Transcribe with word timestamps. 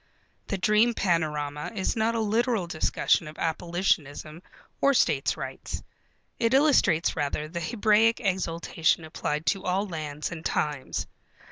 The 0.47 0.57
dream 0.57 0.95
panorama 0.95 1.71
is 1.75 1.95
not 1.95 2.15
a 2.15 2.19
literal 2.19 2.65
discussion 2.65 3.27
of 3.27 3.37
abolitionism 3.37 4.41
or 4.81 4.95
states' 4.95 5.37
rights. 5.37 5.83
It 6.39 6.55
illustrates 6.55 7.15
rather 7.15 7.47
the 7.47 7.59
Hebraic 7.59 8.19
exultation 8.19 9.05
applied 9.05 9.45
to 9.45 9.63
all 9.63 9.87
lands 9.87 10.31
and 10.31 10.43
times. 10.43 11.05